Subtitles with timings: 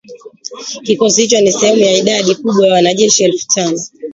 [0.83, 3.77] Kikosi hicho ni sehemu ya idadi kubwa ya wanajeshi elfu tano